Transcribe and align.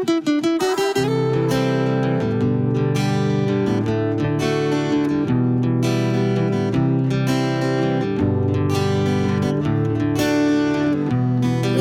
Et 0.00 0.06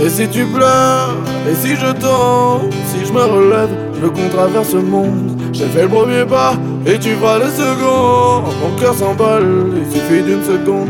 si 0.10 0.28
tu 0.28 0.46
pleures, 0.46 1.16
et 1.50 1.56
si 1.56 1.76
je 1.76 1.92
tombe, 1.94 2.74
si 2.88 3.06
je 3.06 3.14
me 3.14 3.22
relève, 3.22 3.70
je 3.94 4.00
veux 4.02 4.10
qu'on 4.10 4.28
traverse 4.28 4.74
le 4.74 4.82
monde. 4.82 5.40
J'ai 5.54 5.68
fait 5.68 5.84
le 5.84 5.88
premier 5.88 6.26
pas, 6.26 6.56
et 6.86 7.00
tu 7.00 7.12
feras 7.16 7.40
le 7.40 7.46
second. 7.46 8.44
Mon 8.62 8.76
cœur 8.78 8.96
s'emballe, 8.96 9.46
il 9.78 9.86
suffit 9.90 10.24
d'une 10.24 10.44
seconde. 10.44 10.90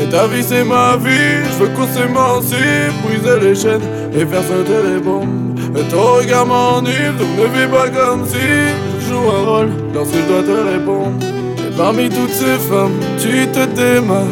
Et 0.00 0.06
ta 0.08 0.26
vie 0.28 0.42
c'est 0.42 0.64
ma 0.64 0.96
vie, 0.96 1.44
je 1.44 1.64
veux 1.64 1.68
qu'on 1.70 1.86
s'émancipe, 1.86 2.94
briser 3.02 3.38
les 3.40 3.54
chaînes 3.54 3.82
et 4.14 4.24
faire 4.24 4.42
sauter 4.42 4.82
les 4.94 5.00
bombes. 5.00 5.49
Et 5.76 5.84
ton 5.84 6.14
regard 6.18 6.46
m'enivre, 6.46 7.14
donc 7.18 7.28
ne 7.38 7.46
vis 7.58 7.68
pas 7.68 7.88
comme 7.88 8.26
si 8.26 8.38
je 8.38 9.08
joue 9.08 9.30
un 9.30 9.44
rôle 9.44 9.70
lorsque 9.94 10.14
je 10.14 10.32
dois 10.32 10.42
te 10.42 10.72
répondre. 10.72 11.24
Et 11.58 11.76
parmi 11.76 12.08
toutes 12.08 12.32
ces 12.32 12.58
femmes, 12.68 12.98
tu 13.18 13.46
te 13.48 13.66
démarques. 13.66 14.26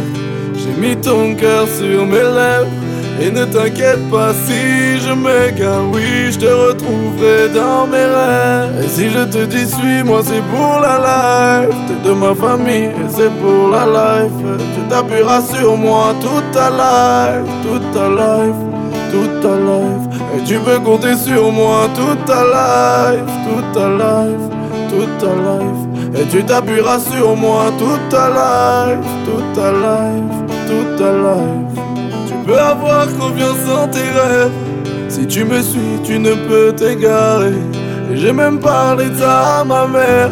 J'ai 0.54 0.80
mis 0.80 0.96
ton 0.96 1.34
cœur 1.34 1.66
sur 1.68 2.06
mes 2.06 2.16
lèvres. 2.16 2.66
Et 3.20 3.32
ne 3.32 3.44
t'inquiète 3.44 4.08
pas 4.10 4.32
si 4.32 4.98
je 5.00 5.12
m'égare, 5.12 5.82
oui, 5.92 6.30
je 6.30 6.38
te 6.38 6.46
retrouverai 6.46 7.48
dans 7.52 7.84
mes 7.86 7.96
rêves. 7.96 8.84
Et 8.84 8.88
si 8.88 9.10
je 9.10 9.24
te 9.24 9.44
dis 9.44 9.66
suis-moi, 9.66 10.20
c'est 10.24 10.42
pour 10.52 10.78
la 10.80 10.98
life. 11.08 11.76
T'es 11.88 12.08
de 12.08 12.14
ma 12.14 12.32
famille 12.34 12.90
et 12.90 13.08
c'est 13.08 13.32
pour 13.40 13.70
la 13.70 13.86
life. 13.86 14.32
Tu 14.74 14.88
t'appuieras 14.88 15.42
sur 15.42 15.76
moi 15.76 16.14
toute 16.20 16.50
ta 16.52 16.70
life, 16.70 17.50
toute 17.64 17.92
ta 17.92 18.08
life, 18.08 18.60
toute 19.10 19.40
ta 19.40 19.56
life. 19.56 20.07
Et 20.38 20.44
tu 20.44 20.58
peux 20.60 20.78
compter 20.78 21.16
sur 21.16 21.52
moi 21.52 21.88
toute 21.94 22.24
ta 22.24 22.44
life, 22.44 23.32
toute 23.44 23.72
ta 23.72 23.88
life, 23.88 24.46
toute 24.88 25.18
ta 25.18 25.34
life. 25.34 26.20
Et 26.20 26.26
tu 26.30 26.44
t'appuieras 26.44 27.00
sur 27.00 27.36
moi 27.36 27.66
toute 27.78 28.08
ta 28.08 28.28
life, 28.28 29.06
toute 29.24 29.52
ta 29.54 29.72
life, 29.72 30.56
toute 30.66 30.96
ta 30.96 31.12
life 31.12 31.68
peux 32.48 32.58
avoir 32.58 33.06
confiance 33.18 33.68
en 33.70 33.86
tes 33.88 33.98
rêves. 33.98 34.50
Si 35.08 35.26
tu 35.26 35.44
me 35.44 35.60
suis, 35.60 36.00
tu 36.02 36.18
ne 36.18 36.32
peux 36.32 36.72
t'égarer. 36.74 37.52
Et 38.10 38.16
j'ai 38.16 38.32
même 38.32 38.58
parlé 38.58 39.10
de 39.10 39.16
ça 39.16 39.60
à 39.60 39.64
ma 39.64 39.86
mère. 39.86 40.30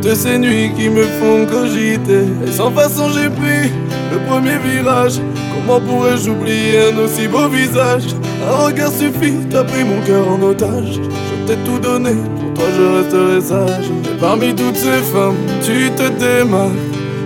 Toutes 0.00 0.14
ces 0.14 0.38
nuits 0.38 0.70
qui 0.76 0.88
me 0.88 1.02
font 1.02 1.44
cogiter. 1.46 2.26
Et 2.46 2.52
sans 2.52 2.70
façon, 2.70 3.08
j'ai 3.08 3.28
pris 3.28 3.70
le 4.12 4.18
premier 4.28 4.56
virage. 4.58 5.20
Comment 5.54 5.80
pourrais-je 5.80 6.30
oublier 6.30 6.92
un 6.92 6.98
aussi 6.98 7.26
beau 7.26 7.48
visage? 7.48 8.14
Un 8.48 8.66
regard 8.66 8.90
suffit, 8.90 9.34
t'as 9.50 9.64
pris 9.64 9.84
mon 9.84 10.00
cœur 10.06 10.26
en 10.28 10.42
otage. 10.42 11.00
Je 11.00 11.46
t'ai 11.46 11.58
tout 11.64 11.78
donné, 11.78 12.12
pour 12.12 12.54
toi 12.54 12.64
je 12.76 12.82
resterai 12.96 13.40
sage. 13.40 13.90
Et 14.10 14.20
parmi 14.20 14.54
toutes 14.54 14.76
ces 14.76 15.02
femmes, 15.12 15.36
tu 15.62 15.90
te 15.90 16.08
démarques. 16.18 16.72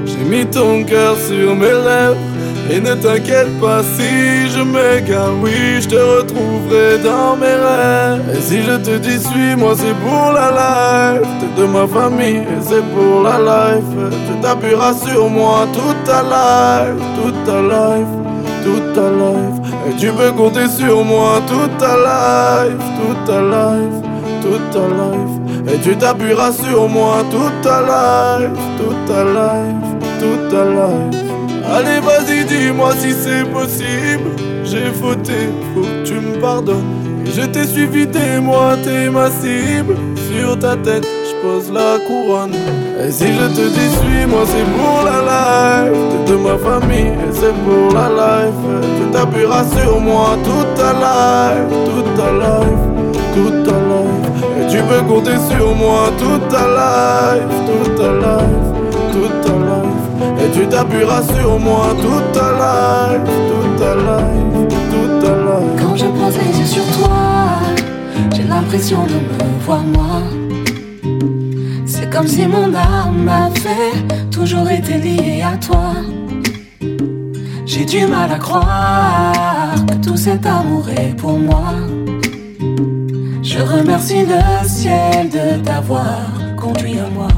J'ai 0.04 0.24
mis 0.24 0.46
ton 0.46 0.84
cœur 0.84 1.16
sur 1.16 1.54
mes 1.54 1.66
lèvres. 1.66 2.16
Et 2.68 2.80
ne 2.80 2.94
t'inquiète 2.94 3.60
pas 3.60 3.80
si 3.96 4.48
je 4.48 4.60
m'égare, 4.60 5.30
oui, 5.40 5.80
je 5.80 5.88
te 5.88 5.94
retrouverai 5.94 6.98
dans 6.98 7.36
mes 7.36 7.46
rêves. 7.46 8.36
Et 8.36 8.40
si 8.40 8.62
je 8.62 8.76
te 8.76 8.98
dis 8.98 9.20
suis-moi, 9.20 9.74
c'est 9.76 9.94
pour 10.04 10.32
la 10.32 10.50
life. 10.50 11.28
T'es 11.38 11.62
de 11.62 11.66
ma 11.68 11.86
famille 11.86 12.38
et 12.38 12.60
c'est 12.60 12.82
pour 12.92 13.22
la 13.22 13.38
life. 13.38 13.84
Tu 14.10 14.40
t'appuieras 14.40 14.94
sur 14.94 15.28
moi 15.28 15.68
toute 15.72 16.02
ta 16.04 16.22
life, 16.22 17.00
toute 17.22 17.44
ta 17.44 17.62
life, 17.62 18.12
toute 18.64 18.92
ta 18.94 19.10
life. 19.10 19.65
Et 19.88 19.96
tu 19.96 20.10
peux 20.12 20.32
compter 20.32 20.68
sur 20.68 21.04
moi 21.04 21.40
toute 21.46 21.78
ta 21.78 21.96
life, 21.96 22.84
toute 23.00 23.24
ta 23.24 23.40
life, 23.40 24.02
toute 24.42 24.70
ta 24.70 24.80
life. 24.80 25.74
Et 25.74 25.78
tu 25.80 25.96
t'appuieras 25.96 26.52
sur 26.52 26.88
moi 26.88 27.24
toute 27.30 27.60
ta 27.62 27.80
life, 27.82 28.58
toute 28.78 29.06
ta 29.06 29.24
life, 29.24 30.20
toute 30.20 30.48
ta 30.50 30.64
life. 30.64 31.26
Allez 31.68 32.00
vas-y 32.00 32.44
dis-moi 32.44 32.92
si 32.92 33.12
c'est 33.12 33.44
possible 33.50 34.30
J'ai 34.64 34.92
fauté, 34.92 35.48
faut 35.74 35.80
que 35.82 36.04
tu 36.04 36.14
me 36.14 36.40
pardonnes 36.40 36.84
Je 37.24 37.42
t'ai 37.42 37.64
suivi, 37.64 38.06
t'es 38.06 38.38
moi, 38.40 38.76
t'es 38.84 39.10
ma 39.10 39.28
cible 39.30 39.96
Sur 40.30 40.56
ta 40.60 40.76
tête, 40.76 41.06
la 41.72 41.98
couronne. 42.06 42.54
Et 43.02 43.10
si 43.10 43.26
je 43.26 43.46
te 43.54 43.68
dis 43.68 43.90
suis-moi 43.98 44.42
c'est 44.46 44.68
pour 44.76 45.04
la 45.04 45.18
life. 45.30 45.98
T'es 46.10 46.32
de 46.32 46.36
ma 46.38 46.56
famille 46.58 47.12
et 47.24 47.32
c'est 47.32 47.54
pour 47.64 47.92
la 47.94 48.08
life. 48.08 48.62
Tu 48.98 49.10
t'appuieras 49.12 49.64
sur 49.76 50.00
moi 50.00 50.36
toute 50.44 50.74
ta 50.74 50.92
life 50.92 51.68
Toute 51.86 52.14
ta 52.16 52.30
life, 52.32 52.84
toute 53.34 53.64
ta 53.64 53.72
life. 53.72 54.26
Et 54.60 54.66
tu 54.70 54.78
peux 54.88 55.02
compter 55.08 55.38
sur 55.50 55.74
moi 55.74 56.10
toute 56.18 56.48
ta 56.48 56.64
life 56.78 57.54
Toute 57.66 57.94
ta 57.96 58.12
life, 58.12 58.66
toute 59.12 59.40
ta 59.42 59.52
life. 59.52 60.44
Et 60.44 60.50
tu 60.50 60.66
t'appuieras 60.66 61.22
sur 61.22 61.58
moi 61.58 61.88
toute 62.00 62.32
ta 62.32 62.52
life, 62.62 63.24
toute 63.50 63.76
ta 63.80 63.94
life, 63.94 64.68
toute 64.90 65.20
ta 65.22 65.32
life. 65.34 65.80
Quand 65.80 65.96
je 65.96 66.06
pose 66.06 66.36
les 66.38 66.60
yeux 66.60 66.66
sur 66.66 66.84
toi, 66.98 67.16
j'ai 68.34 68.44
l'impression 68.44 69.04
de 69.04 69.14
me 69.14 69.64
voir 69.64 69.82
moi. 69.82 70.45
Comme 72.16 72.28
si 72.28 72.46
mon 72.46 72.74
âme 72.74 73.28
avait 73.28 74.30
toujours 74.30 74.70
été 74.70 74.96
liée 74.96 75.42
à 75.42 75.54
toi. 75.58 75.96
J'ai 77.66 77.84
du 77.84 78.06
mal 78.06 78.32
à 78.32 78.38
croire 78.38 79.74
que 79.86 79.96
tout 79.96 80.16
cet 80.16 80.46
amour 80.46 80.88
est 80.88 81.14
pour 81.14 81.38
moi. 81.38 81.74
Je 83.42 83.58
remercie 83.58 84.24
le 84.24 84.66
ciel 84.66 85.28
de 85.28 85.62
t'avoir 85.62 86.32
conduit 86.56 86.98
à 86.98 87.10
moi 87.10 87.28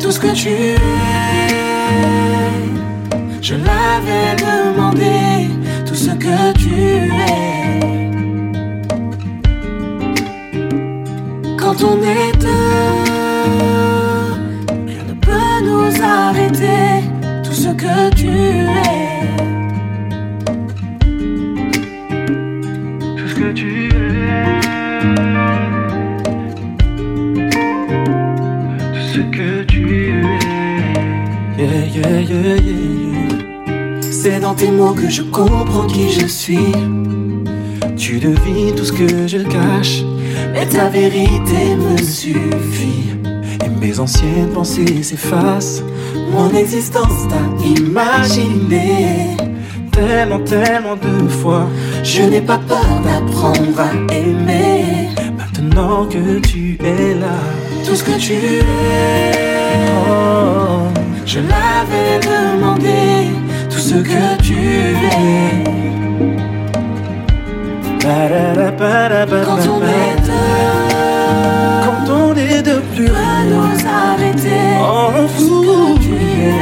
tout 0.00 0.10
ce 0.10 0.18
que 0.18 0.34
tu 0.34 0.48
es. 0.48 0.76
Je 3.40 3.54
l'avais 3.54 4.34
demandé, 4.34 5.48
tout 5.86 5.94
ce 5.94 6.10
que 6.10 6.52
tu 6.58 6.74
es. 6.74 7.53
Quand 11.76 11.86
on 11.86 12.02
est 12.02 12.32
deux, 12.38 12.48
rien 14.86 15.02
ne 15.08 15.14
peut 15.14 15.60
nous 15.64 16.02
arrêter, 16.02 17.02
tout 17.42 17.52
ce 17.52 17.68
que 17.70 18.14
tu 18.14 18.28
es. 18.28 18.66
Tout 23.16 23.28
ce 23.28 23.34
que 23.34 23.52
tu 23.52 23.86
es. 23.86 23.90
Tout 28.92 29.06
ce 29.12 29.20
que 29.36 29.64
tu 29.64 29.82
es. 30.10 30.22
Yeah, 31.58 31.86
yeah, 31.86 32.20
yeah, 32.20 32.56
yeah. 32.56 34.02
C'est 34.12 34.38
dans 34.38 34.54
tes 34.54 34.70
mots 34.70 34.94
que 34.94 35.08
je 35.08 35.22
comprends 35.22 35.88
qui 35.88 36.12
je 36.12 36.26
suis. 36.26 36.72
Tu 37.96 38.20
devines 38.20 38.74
tout 38.76 38.84
ce 38.84 38.92
que 38.92 39.26
je 39.26 39.38
cache, 39.38 40.04
mais 40.52 40.66
ta 40.66 40.88
vérité 40.88 41.76
me 41.76 41.96
suffit. 41.96 43.10
Et 43.64 43.68
mes 43.80 43.98
anciennes 43.98 44.50
pensées 44.52 45.02
s'effacent. 45.02 45.82
Mon 46.32 46.50
existence 46.50 47.28
t'a 47.28 47.66
imaginé. 47.66 49.36
Tellement, 49.92 50.40
tellement 50.40 50.96
de 50.96 51.28
fois, 51.28 51.68
je 52.02 52.22
n'ai 52.22 52.40
pas 52.40 52.58
peur 52.58 53.00
d'apprendre 53.04 53.78
à 53.78 54.14
aimer. 54.14 55.08
Maintenant 55.38 56.06
que 56.06 56.40
tu 56.40 56.76
es 56.82 57.14
là, 57.14 57.38
tout 57.86 57.94
ce 57.94 58.02
que 58.02 58.18
tu 58.18 58.32
es. 58.32 58.62
Oh, 60.08 60.88
je 61.24 61.38
l'avais 61.38 62.18
demandé, 62.20 63.30
tout 63.70 63.78
ce 63.78 63.94
que 63.94 64.42
tu 64.42 64.54
es. 64.54 66.03
Quand 68.04 68.10
on 68.10 69.82
est 69.82 70.16
deux, 70.20 70.32
Quand 71.84 72.12
on 72.12 72.34
est 72.36 72.60
de 72.62 72.76
plus 72.94 73.06
peut 73.06 73.12
nous 73.48 73.86
arrêter. 73.88 74.62
en 74.78 75.10
Tout 75.12 75.28
ce 75.38 75.44
fou. 75.44 75.94
que 75.94 76.00
tu 76.02 76.12
es. 76.12 76.52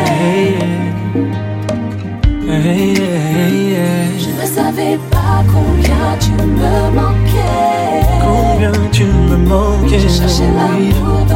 Hey, 2.49 2.95
hey, 2.95 3.75
hey. 3.75 4.21
Je 4.21 4.31
ne 4.41 4.47
savais 4.47 4.97
pas 5.11 5.43
combien 5.53 6.05
tu 6.21 6.31
me 6.31 6.91
manquais. 6.95 8.07
Combien 8.25 8.73
tu 8.93 9.05
me 9.05 9.37
manquais 9.37 9.99
Je 9.99 10.09
cherchais 10.09 10.45
l'amour 10.55 11.27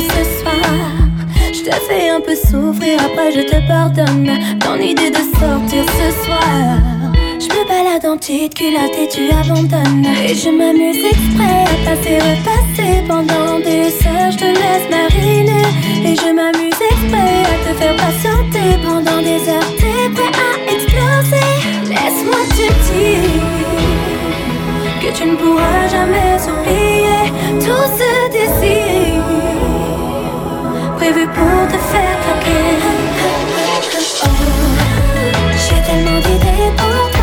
ce 0.00 0.40
soir. 0.40 0.54
Je 1.52 1.62
te 1.62 1.74
fais 1.86 2.08
un 2.08 2.20
peu 2.20 2.34
souffrir, 2.34 2.98
après 3.04 3.32
je 3.32 3.42
te 3.42 3.58
pardonne. 3.68 4.30
Ton 4.60 4.76
idée 4.76 5.10
de 5.10 5.22
sortir 5.38 5.84
ce 5.98 6.24
soir. 6.24 6.78
Je 7.38 7.46
me 7.46 7.62
balade 7.66 8.06
en 8.06 8.16
petite 8.16 8.54
culotte 8.54 8.96
et 9.02 9.08
tu 9.08 9.30
abandonnes. 9.30 10.06
Et 10.28 10.34
je 10.34 10.50
m'amuse 10.50 11.04
exprès 11.04 11.64
à 11.72 11.76
passer, 11.84 12.16
repasser 12.28 13.02
pendant 13.08 13.58
des 13.58 13.88
heures. 14.06 14.30
Je 14.32 14.38
te 14.38 14.44
laisse 14.44 14.86
mariner. 14.90 15.68
Et 16.04 16.14
je 16.16 16.32
m'amuse 16.32 16.80
exprès 16.90 17.42
à 17.52 17.56
te 17.64 17.72
faire 17.78 17.96
patienter 17.96 18.70
pendant 18.84 19.20
des 19.20 19.48
heures. 19.48 19.70
T'es 19.78 20.08
prêt 20.14 20.34
à 20.48 20.72
exploser? 20.74 21.50
Laisse-moi 21.88 22.42
te 22.50 22.66
dire 22.92 23.50
que 25.02 25.10
tu 25.16 25.24
ne 25.26 25.36
pourras 25.36 25.88
jamais 25.90 26.36
oublier 26.48 27.22
tout 27.58 27.86
ce 27.98 28.10
désir. 28.32 29.19
Oh, 31.12 31.16
j'ai 35.56 35.82
tellement 35.82 36.20
d'idées. 36.20 36.72
Oh. 36.78 37.19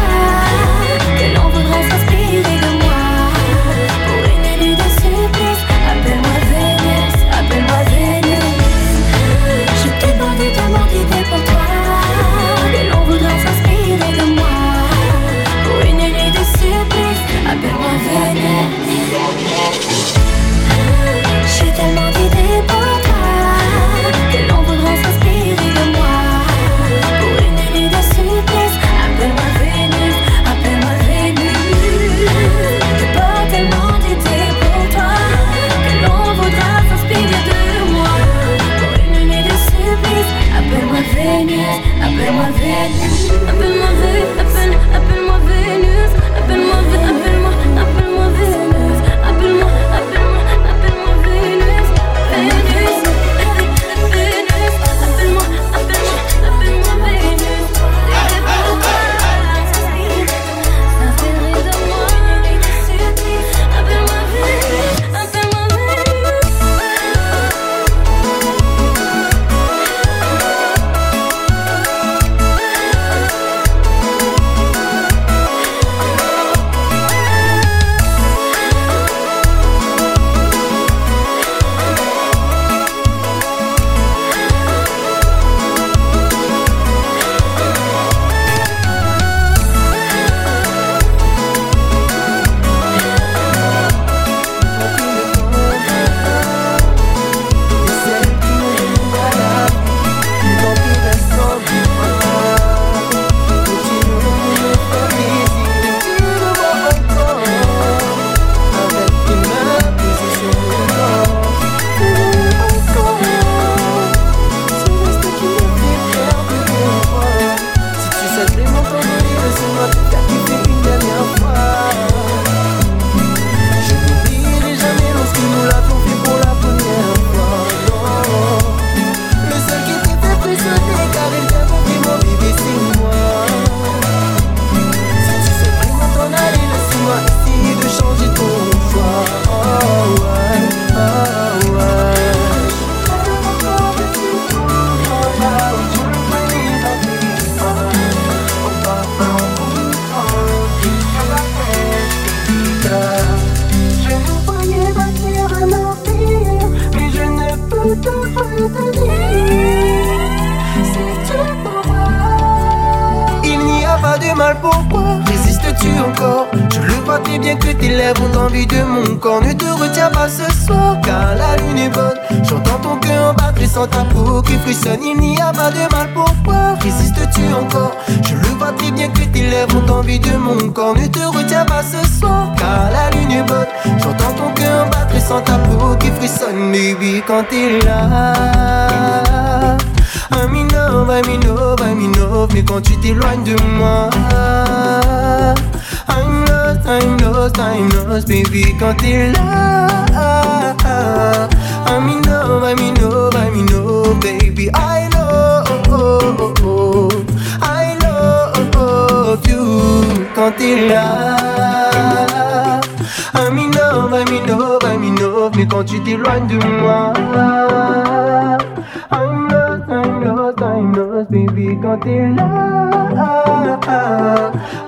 Baby, 221.30 221.78
quand 221.82 221.98
t'es 222.00 222.28
là. 222.30 222.90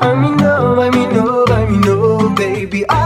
I'm 0.02 0.24
in 0.24 0.38
love, 0.38 0.80
I'm 0.80 0.94
in 0.94 1.16
love, 1.16 1.52
I'm 1.52 1.74
in 1.74 1.82
love, 1.82 2.36
baby, 2.36 2.86
ah, 2.90 2.99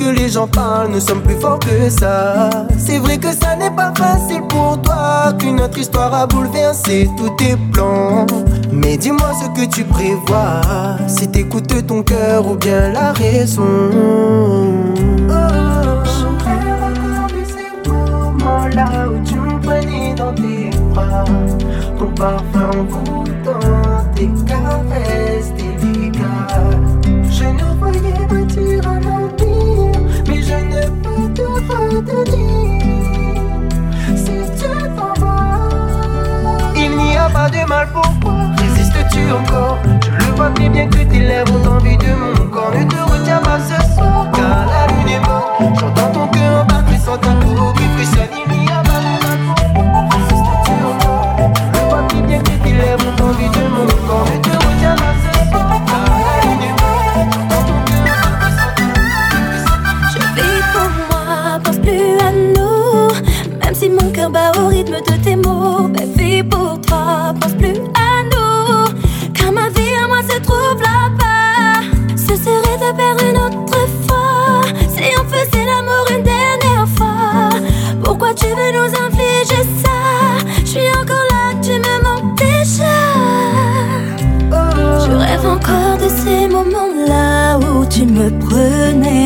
que 0.00 0.08
les 0.08 0.30
gens 0.30 0.46
parlent, 0.46 0.90
nous 0.90 1.00
sommes 1.00 1.20
plus 1.22 1.36
forts 1.36 1.58
que 1.58 1.90
ça. 1.90 2.48
C'est 2.78 2.98
vrai 2.98 3.18
que 3.18 3.32
ça 3.32 3.54
n'est 3.56 3.70
pas 3.70 3.92
facile 3.94 4.42
pour 4.48 4.80
toi, 4.80 5.32
qu'une 5.38 5.60
autre 5.60 5.78
histoire 5.78 6.12
a 6.14 6.26
bouleversé 6.26 7.08
tous 7.18 7.30
tes 7.36 7.56
plans. 7.72 8.26
Mais 8.72 8.96
dis-moi 8.96 9.30
ce 9.40 9.48
que 9.60 9.66
tu 9.66 9.84
prévois, 9.84 10.62
si 11.06 11.28
t'écoutes 11.28 11.86
ton 11.86 12.02
cœur 12.02 12.46
ou 12.46 12.56
bien 12.56 12.92
la 12.92 13.12
raison. 13.12 13.90
Oh, 15.28 15.34
je 16.04 16.20
là 18.76 19.08
où 19.08 19.22
tu 19.24 19.34
me 19.34 19.60
prenais 19.60 20.14
dans 20.14 20.32
tes 20.34 20.70
bras, 20.94 21.24
ton 21.98 22.10
parfum 22.14 23.19
encore 39.32 39.78
Je 40.02 40.10
le 40.10 40.32
vois 40.34 40.50
très 40.50 40.68
bien 40.68 40.86
que 40.88 40.98
tes 40.98 41.20
lèvres 41.20 41.52
ont 41.54 41.76
envie 41.76 41.96
de 41.96 42.12
mon 42.14 42.46
corps. 42.48 42.72
Ne 42.74 42.84
te 42.84 42.96
retiens 42.96 43.38
pas 43.38 43.58
ce 43.60 43.94
soir, 43.94 44.26
car 44.32 44.66
la 44.66 44.86
lune 44.86 45.08
est 45.08 45.26
morte. 45.26 45.78
J'entends 45.78 46.12
ton 46.12 46.26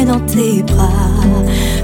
dans 0.07 0.21
tes 0.21 0.63
bras 0.63 0.89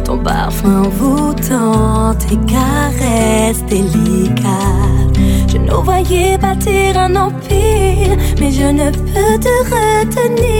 ton 0.04 0.18
parfum 0.18 0.84
envoûtant, 0.86 2.14
tes 2.14 2.36
caresses 2.52 3.64
délicates. 3.66 5.16
Je 5.48 5.58
nous 5.58 5.82
voyais 5.82 6.36
bâtir 6.38 6.98
un 6.98 7.14
empire, 7.14 8.16
mais 8.40 8.50
je 8.50 8.64
ne 8.64 8.90
peux 8.90 9.38
te 9.38 9.54
retenir. 9.72 10.50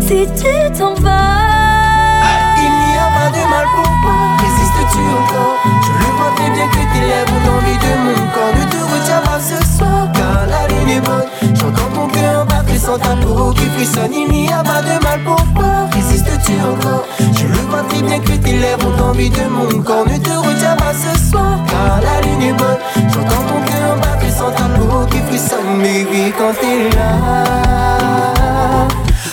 Si 0.00 0.26
tu 0.40 0.54
t'en 0.78 0.94
vas, 0.94 2.20
il 2.58 2.72
n'y 2.86 2.98
a 2.98 3.08
pas 3.16 3.30
de 3.36 3.42
mal 3.52 3.66
pour 3.76 3.92
moi. 4.02 4.20
Résistes-tu 4.42 5.02
encore? 5.20 5.58
Je 5.86 5.92
le 6.02 6.10
vois 6.16 6.32
très 6.36 6.50
bien 6.50 6.68
que 6.68 6.82
tes 6.92 7.04
lèvres 7.10 7.36
ont 7.36 7.50
envie 7.58 7.78
de 7.86 7.92
mon 8.04 8.20
corps. 8.34 8.54
Ne 8.58 8.64
te 8.72 8.80
retiens 8.92 9.22
pas 9.24 9.40
ce 9.40 9.58
soir, 9.76 10.02
car 10.12 10.46
la 10.46 10.62
lune 10.68 10.90
est 10.96 11.00
bonne. 11.00 11.28
J'entends 11.70 11.94
ton 11.94 12.08
cœur 12.08 12.46
battre 12.46 12.76
sans 12.80 12.98
ta 12.98 13.14
peau 13.16 13.52
qui 13.52 13.64
frissonne. 13.66 14.12
Il 14.12 14.28
n'y 14.28 14.48
a 14.48 14.62
pas 14.62 14.82
de 14.82 15.02
mal 15.04 15.20
pour 15.24 15.44
moi. 15.54 15.88
Résistes-tu 15.92 16.52
encore? 16.60 17.04
Je 17.18 17.46
le 17.46 17.60
vois 17.68 17.82
très 17.82 18.02
bien 18.02 18.18
que 18.18 18.32
tes 18.32 18.52
lèvres 18.58 18.86
ont 18.88 19.10
envie 19.10 19.30
de 19.30 19.44
mon 19.48 19.82
corps. 19.82 20.04
Ne 20.06 20.18
te 20.18 20.30
retiens 20.30 20.74
pas 20.76 20.92
ce 20.92 21.30
soir, 21.30 21.60
car 21.68 22.00
la 22.00 22.20
lune 22.26 22.42
est 22.42 22.52
bonne. 22.54 22.78
J'entends 23.12 23.44
ton 23.48 23.60
cœur 23.70 23.96
battre 23.96 24.36
sans 24.36 24.50
ta 24.50 24.64
peau 24.64 25.06
qui 25.10 25.18
frissonne. 25.18 25.78
Baby, 25.78 26.32
quand 26.36 26.54
t'es 26.60 26.96
là. 26.96 28.30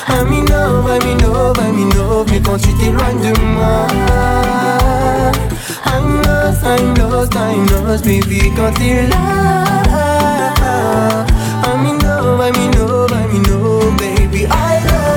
I'm 0.09 0.31
in 0.31 0.45
love, 0.45 1.57
I'm 1.59 2.25
Mais 2.31 2.41
quand 2.41 2.57
tu 2.57 2.73
t'éloignes 2.73 3.19
de 3.19 3.39
moi 3.41 3.87
I'm 5.85 6.21
lost, 6.21 6.63
I'm 6.63 6.93
lost, 6.95 7.33
I'm 7.35 7.65
lost 7.85 8.03
Baby, 8.05 8.51
quand 8.55 8.73
t'es 8.73 9.07
là 9.07 9.37
I'm 12.39 12.53
in 12.53 12.71
love, 12.79 13.11
I'm 13.11 13.35
in 13.35 13.43
love, 13.43 13.99
I'm 13.99 14.33
in 14.33 14.87
love 14.87 15.16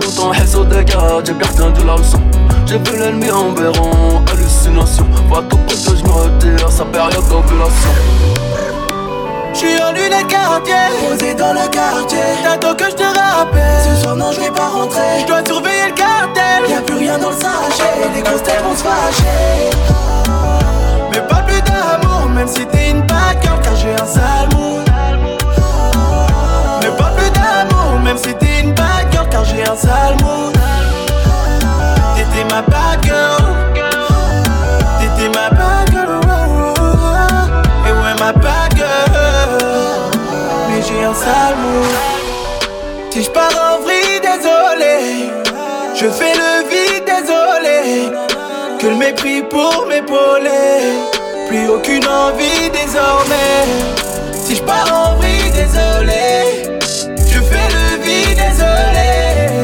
Tout 0.00 0.20
en 0.22 0.32
haisse 0.32 0.54
au 0.54 0.64
dégât, 0.64 1.20
j'ai 1.22 1.34
gardé 1.34 1.80
de 1.80 1.86
la 1.86 1.96
leçon. 1.96 2.18
J'ai 2.64 2.78
vu 2.78 2.98
l'ennemi 2.98 3.30
en 3.30 3.50
béron, 3.50 4.24
hallucination. 4.32 5.06
Faut 5.28 5.42
tout 5.42 5.56
pour 5.58 5.66
que 5.66 5.96
je 5.96 6.02
me 6.02 6.10
retire, 6.10 6.70
sa 6.70 6.84
période 6.86 7.28
d'ovulation. 7.28 7.90
J'suis 9.52 9.80
en 9.82 9.92
lunettes 9.92 10.28
quartier, 10.28 10.74
posé 11.08 11.34
dans 11.34 11.52
le 11.52 11.68
quartier. 11.68 12.18
T'attends 12.42 12.74
que 12.74 12.84
je 12.84 12.96
te 12.96 13.02
rappelle. 13.02 13.96
Ce 13.96 14.02
soir, 14.02 14.16
non, 14.16 14.32
je 14.32 14.40
vais 14.40 14.50
pas 14.50 14.68
rentrer. 14.68 15.20
Je 15.20 15.26
dois 15.26 15.44
surveiller 15.44 15.88
le 15.88 15.94
cartel. 15.94 16.70
Y'a 16.70 16.80
plus 16.80 16.96
rien 16.96 17.18
dans 17.18 17.30
le 17.30 17.36
sachet. 17.36 18.08
Les 18.14 18.22
grosses 18.22 18.42
têtes 18.42 18.62
vont 18.64 18.74
se 18.74 18.82
fâcher. 18.82 19.70
Mais 21.10 21.20
pas 21.28 21.42
plus 21.42 21.60
d'amour, 21.60 22.30
même 22.30 22.48
si 22.48 22.64
t'es 22.66 22.90
une 22.90 23.02
bad 23.02 23.42
girl, 23.42 23.60
car 23.62 23.76
j'ai 23.76 23.92
un 23.92 24.06
sale. 24.06 24.71
Même 28.12 28.22
si 28.22 28.34
t'es 28.34 28.60
une 28.60 28.72
bad 28.74 29.10
girl, 29.10 29.26
car 29.30 29.42
j'ai 29.44 29.62
un 29.62 29.74
sale 29.74 30.16
mood. 30.22 30.54
T'étais 32.14 32.44
ma 32.54 32.60
bad 32.60 33.02
girl. 33.02 33.42
T'étais 35.00 35.28
ma 35.30 35.48
bad 35.48 35.90
girl. 35.90 36.20
oh, 36.22 36.74
oh, 36.78 36.94
oh. 36.98 37.88
Et 37.88 37.92
ouais, 37.92 38.14
ma 38.20 38.32
bad 38.32 38.76
girl. 38.76 39.58
Mais 40.68 40.82
j'ai 40.82 41.04
un 41.04 41.14
sale 41.14 41.56
mood. 41.56 41.88
Si 43.10 43.22
je 43.22 43.30
pars 43.30 43.48
en 43.48 43.82
vrille, 43.82 44.20
désolé. 44.20 45.30
Je 45.94 46.08
fais 46.08 46.34
le 46.34 46.68
vide, 46.68 47.04
désolé. 47.06 48.12
Que 48.78 48.88
le 48.88 48.96
mépris 48.96 49.42
pour 49.42 49.86
m'épauler. 49.88 51.00
Plus 51.48 51.66
aucune 51.68 52.06
envie 52.06 52.68
désormais. 52.70 53.64
Si 54.34 54.56
je 54.56 54.62
pars 54.62 54.92
en 54.92 55.16
vrille, 55.16 55.50
désolé. 55.52 56.71
Désolé. 58.42 59.62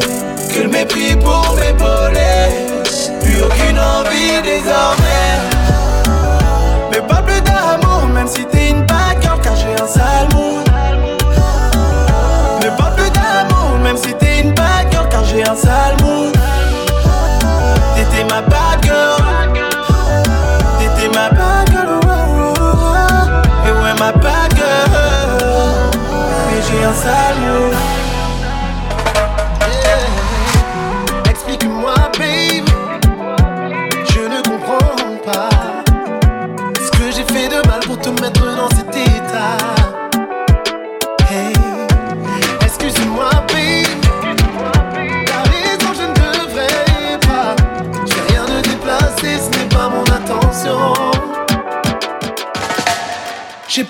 Que 0.52 0.60
le 0.62 0.68
mépris 0.68 1.16
pour 1.16 1.56
m'épauler. 1.56 2.48
Plus 3.20 3.42
aucune 3.42 3.78
envie 3.78 4.42
désormais. 4.42 5.07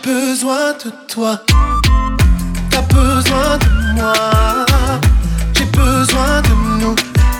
Besoin 0.08 0.72
de 0.82 0.90
toi. 1.06 1.38
T'as 2.70 2.80
besoin 2.82 3.58
de 3.64 3.70
moi. 3.94 4.14
J'ai 5.54 5.66
besoin 5.66 6.40
de 6.48 6.54
nous. 6.80 6.96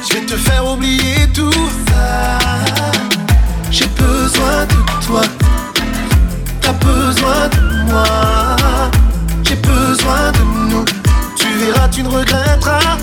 Je 0.07 0.15
vais 0.15 0.27
te 0.27 0.37
faire 0.37 0.65
oublier 0.73 1.27
tout 1.35 1.63
ça. 1.89 2.39
J'ai 3.71 3.89
besoin 4.05 4.67
de 4.73 5.07
toi. 5.07 5.23
T'as 6.61 6.73
besoin 6.73 7.43
de 7.57 7.91
moi. 7.91 8.05
J'ai 9.45 9.57
besoin 9.57 10.25
de 10.39 10.45
nous. 10.71 10.85
Tu 11.37 11.47
verras, 11.61 11.89
tu 11.89 12.03
ne 12.03 12.09
regretteras 12.09 12.99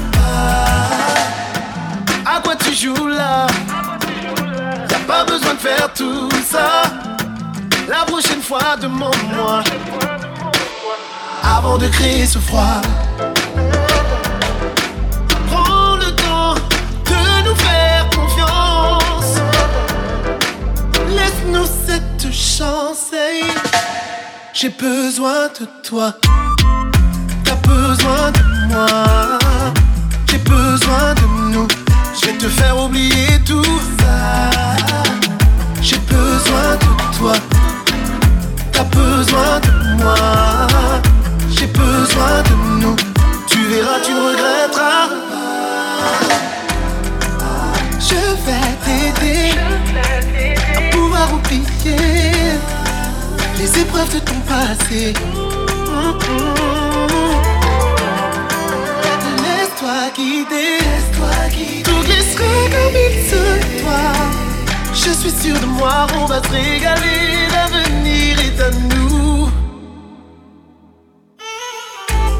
demande-moi. 8.79 9.63
Avant 11.43 11.77
de 11.77 11.87
créer 11.87 12.25
ce 12.25 12.37
froid. 12.37 12.81
Prends 15.49 15.95
le 15.95 16.15
temps 16.15 16.53
de 17.05 17.43
nous 17.45 17.55
faire 17.55 18.09
confiance. 18.15 19.39
Laisse-nous 21.09 21.65
cette 21.87 22.31
chance. 22.31 23.11
J'ai 24.53 24.69
besoin 24.69 25.47
de 25.59 25.67
toi. 25.83 26.13
T'as 27.43 27.55
besoin 27.67 28.31
de 28.31 28.67
moi. 28.67 29.39
J'ai 30.29 30.37
besoin 30.37 31.13
de 31.15 31.53
nous. 31.53 31.67
Je 32.19 32.27
vais 32.27 32.37
te 32.37 32.47
faire 32.47 32.77
oublier 32.77 33.39
tout 33.45 33.63
ça. 33.99 34.51
J'ai 35.81 35.97
besoin 35.97 36.75
de 36.75 37.17
toi. 37.17 37.33
T'as 39.15 39.21
besoin 39.21 39.59
de 39.61 40.03
moi. 40.03 40.15
J'ai 41.49 41.67
besoin 41.67 42.43
de 42.43 42.81
nous. 42.81 42.95
Tu 43.47 43.59
verras, 43.67 43.99
tu 44.03 44.11
regretteras. 44.11 45.07
Je 47.97 48.21
vais 48.45 48.71
t'aider 48.83 49.51
à 50.75 50.81
pouvoir 50.91 51.33
oublier 51.33 51.95
les 53.57 53.79
épreuves 53.79 54.13
de 54.15 54.19
ton 54.19 54.39
passé. 54.49 55.13
Laisse-toi 59.43 59.97
guider, 60.17 60.79
tout 61.85 62.01
glisserait 62.03 62.69
comme 62.69 62.95
il 63.07 63.15
se 63.29 63.43
doit. 63.81 64.44
Je 64.95 65.11
suis 65.11 65.29
sûr 65.29 65.59
de 65.59 65.65
moi, 65.65 66.07
on 66.17 66.25
va 66.25 66.41
se 66.41 66.49
régaler. 66.49 67.47
L'avenir 67.51 68.39
est 68.39 68.61
à 68.61 68.71
nous. 68.71 69.49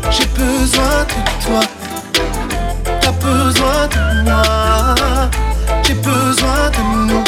J'ai 0.10 0.26
besoin 0.28 1.04
de 1.12 1.46
toi. 1.46 1.60
T'as 3.02 3.12
besoin 3.12 3.88
de 3.96 4.24
moi. 4.24 4.44
J'ai 5.84 5.96
besoin 5.96 6.70
de 6.72 7.12
nous. 7.12 7.24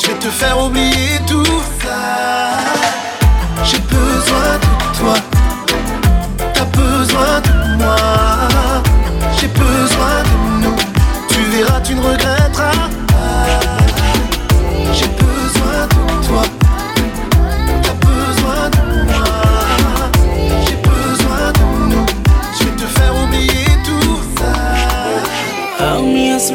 Je 0.00 0.06
vais 0.08 0.18
te 0.18 0.28
faire 0.28 0.58
oublier 0.58 1.20
tout 1.26 1.62
ça. 1.82 2.00
J'ai 3.62 3.80
besoin 3.80 4.50
de 4.64 4.98
toi. 4.98 5.14
T'as 6.54 6.64
besoin 6.64 7.40
de 7.42 7.76
moi. 7.82 7.96
J'ai 9.38 9.48
besoin 9.48 10.22
de 10.24 10.64
nous. 10.64 10.76
Tu 11.28 11.42
verras, 11.52 11.80
tu 11.80 11.94
ne 11.94 12.00
regretteras 12.00 12.39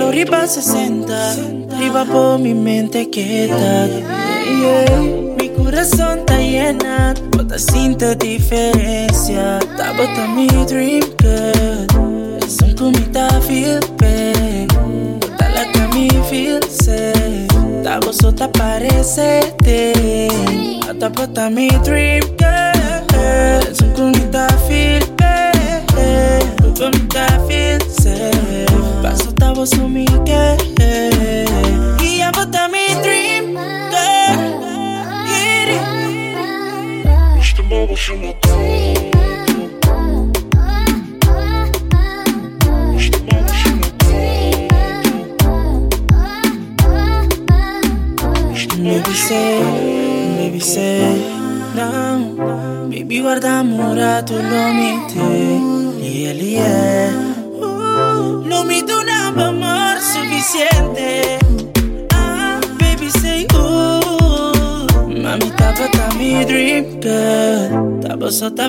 Quiero 0.05 0.29
riba 0.29 0.45
60, 0.45 1.35
riba 1.79 2.05
por 2.05 2.37
mi 2.37 2.53
mente 2.53 3.09
quieta. 3.09 3.87
Yeah. 3.87 4.99
Mi 5.39 5.49
corazón 5.49 6.19
está 6.19 6.37
llena, 6.37 7.15
otra 7.39 7.57
cinta 7.57 8.13
diferencia. 8.13 9.57
Tabata 9.75 10.27
mi 10.27 10.45
dream 10.67 11.01
girl, 11.19 12.37
es 12.37 12.61
un 12.61 12.75
comita 12.75 13.41
feel 13.41 13.79
bad. 13.97 14.67
Bota 15.21 15.49
la 15.49 15.71
que 15.71 15.87
me 15.95 16.09
feel 16.29 16.61
safe, 16.69 17.47
tabo 17.83 18.13
sota 18.13 18.47
parecete. 18.51 20.27
Tabata 20.99 21.49
mi 21.49 21.69
dream 21.83 22.21
girl, 22.37 23.61
es 23.71 23.81
un 23.81 23.89
comita 23.93 24.47
feel 24.67 25.03
bad. 25.17 25.81
Comita 26.77 27.39
feel 27.47 27.81
safe. 27.89 28.24
close 29.65 29.79
to 29.79 29.89
me 29.89 30.05
again. 30.05 30.59
Yeah, 31.99 32.31
but 32.31 32.55
I'm 32.55 32.75
in 32.75 33.01
dream, 33.01 33.53
girl. 33.55 34.37
Get 35.27 35.69
it. 37.99 38.34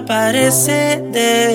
parece 0.07 1.03
de 1.13 1.46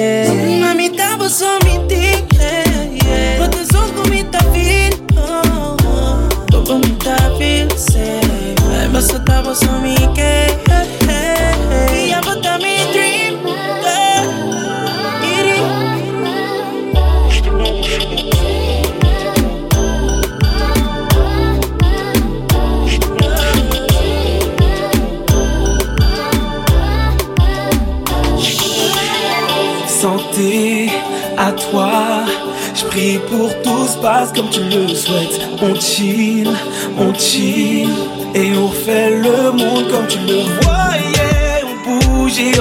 tu 34.51 34.63
le 34.63 34.87
souhaites. 34.93 35.41
On 35.61 35.73
chill, 35.75 36.49
on 36.97 37.13
chill 37.13 37.89
et 38.35 38.51
on 38.55 38.69
fait 38.69 39.09
le 39.09 39.51
monde 39.51 39.87
comme 39.89 40.07
tu 40.07 40.19
le 40.19 40.41
voyais. 40.61 41.63
On 41.65 42.23
bouge 42.23 42.39
et 42.39 42.59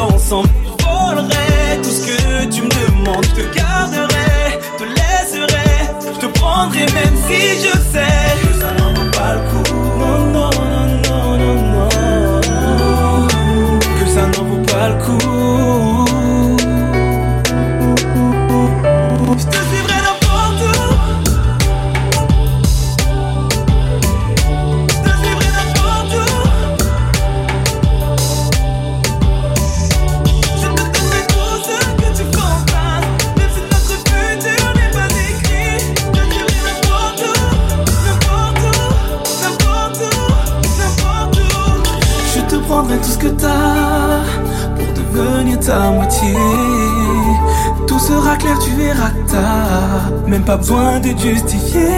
pas 50.42 50.56
besoin 50.56 51.00
de 51.00 51.08
justifier. 51.08 51.88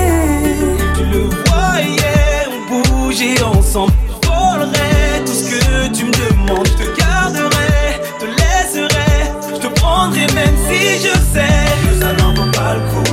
Tu 0.97 1.05
le 1.05 1.29
voyais, 1.47 2.49
on 2.51 3.05
bougeait 3.05 3.43
ensemble. 3.43 3.93
Je 4.09 4.29
volerais 4.29 5.25
tout 5.25 5.33
ce 5.33 5.45
que 5.51 5.89
tu 5.95 6.05
me 6.07 6.11
demandes. 6.11 6.67
Je 6.67 6.85
te 6.85 6.99
garderai, 6.99 8.01
te 8.19 8.27
laisserai. 8.27 9.13
Je 9.55 9.61
te 9.61 9.81
prendrai 9.81 10.27
même 10.35 10.57
si 10.69 10.99
je 10.99 11.13
sais 11.33 11.67
que 11.85 12.01
ça 12.01 12.13
n'en 12.15 12.35
vaut 12.35 12.51
pas 12.53 12.75
le 12.75 12.81
coup. 12.91 13.13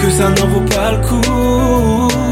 Que 0.00 0.10
ça 0.10 0.28
n'en 0.30 0.48
vaut 0.48 0.66
pas 0.74 0.92
le 0.92 0.98
coup. 0.98 2.25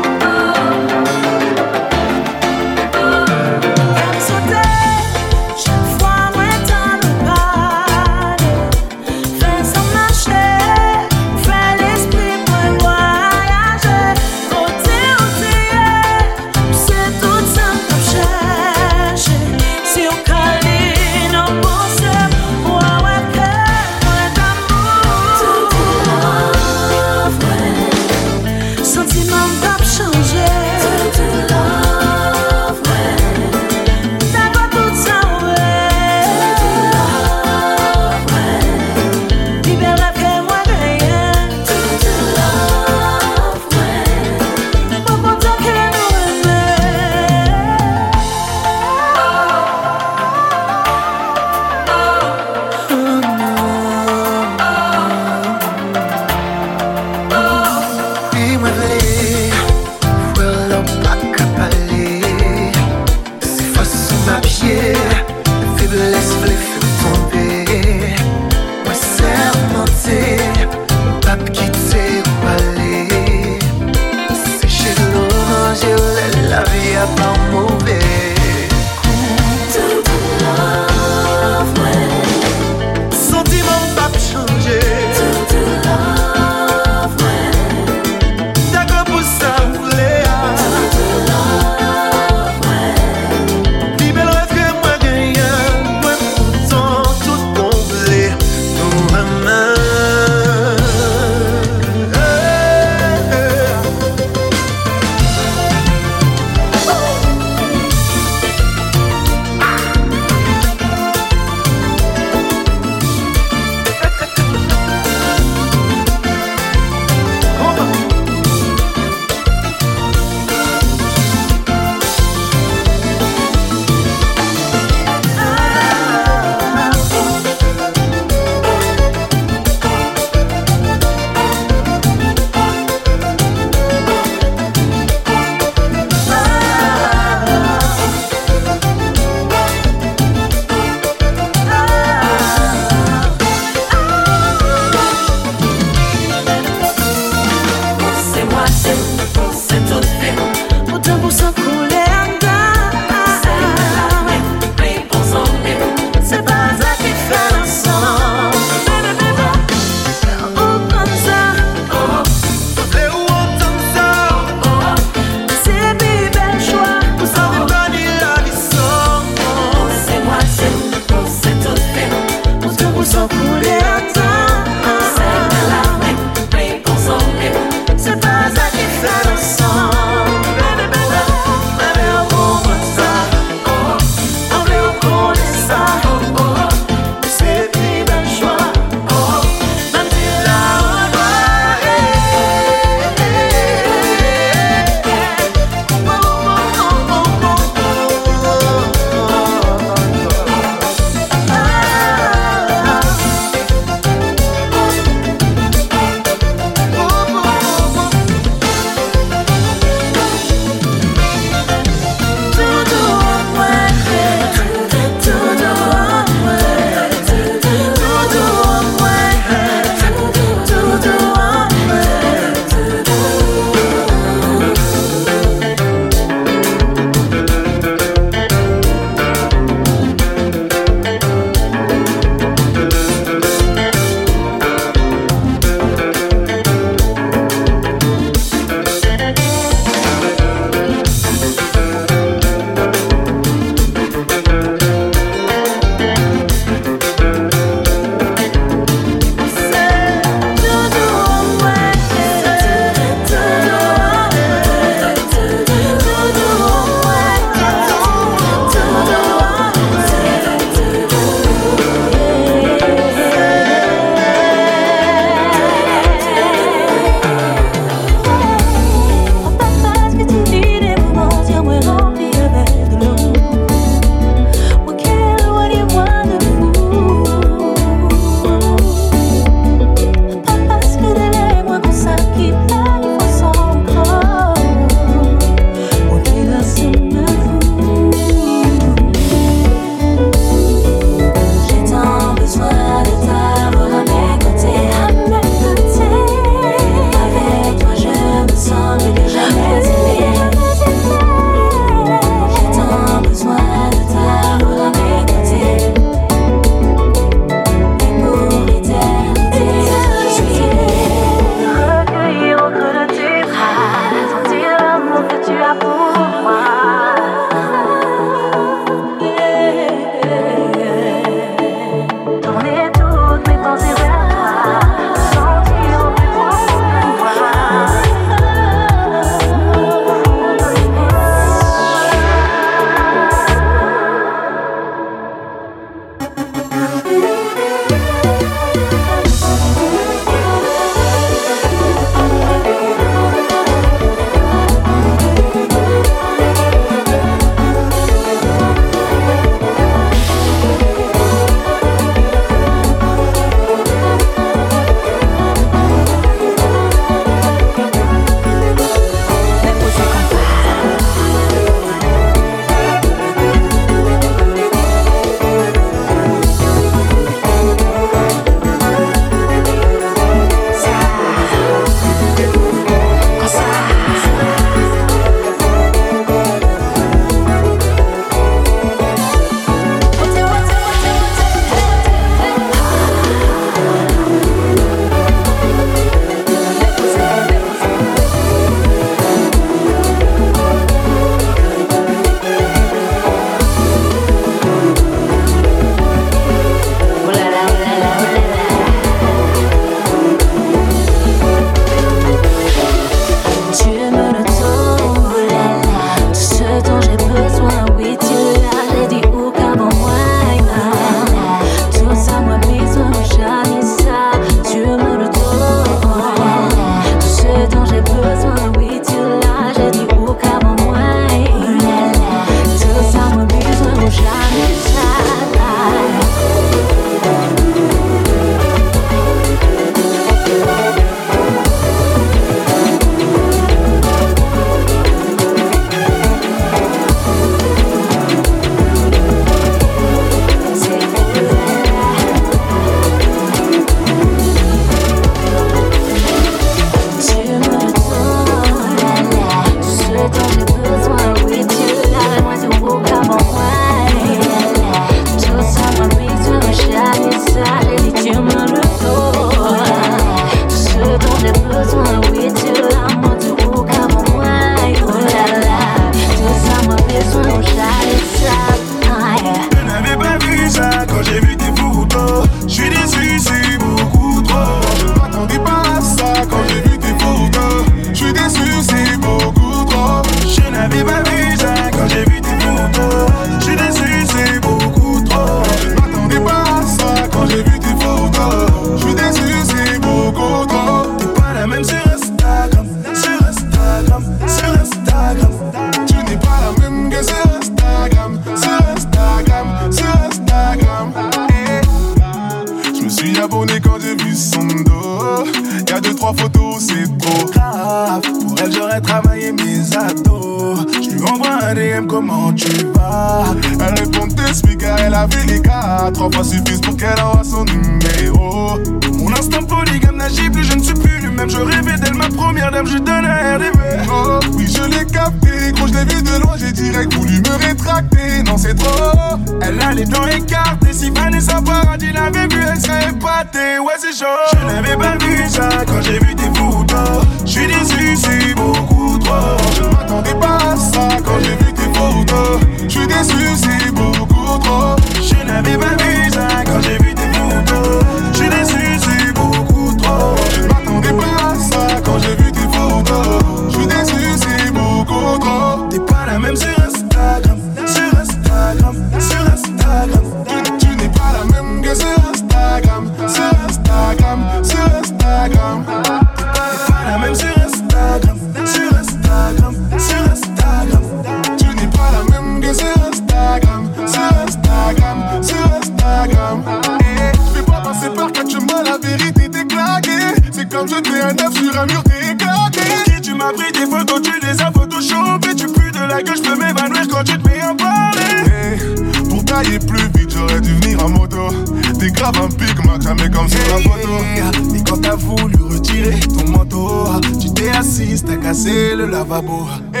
Et 594.74 594.82
quand 594.82 595.00
t'as 595.00 595.14
voulu 595.16 595.56
retirer 595.62 596.20
ton 596.20 596.50
manteau, 596.50 597.06
tu 597.40 597.52
t'es 597.52 597.70
assise, 597.70 598.24
t'as 598.24 598.36
cassé 598.36 598.94
le 598.96 599.06
lavabo. 599.06 599.66
Hey, 599.92 600.00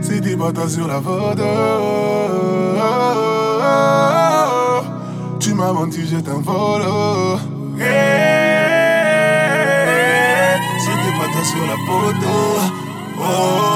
c'est 0.00 0.20
des 0.20 0.36
bottes 0.36 0.68
sur 0.68 0.86
la 0.86 1.00
photo. 1.00 1.44
Tu 5.40 5.54
m'as 5.54 5.72
menti, 5.72 6.06
je 6.06 6.16
t'envole. 6.16 6.82
Hey, 7.78 7.84
c'est 10.78 10.96
des 11.04 11.12
bottes 11.18 11.44
sur 11.44 11.66
la 11.66 11.76
photo. 11.86 12.34
Oh, 13.18 13.74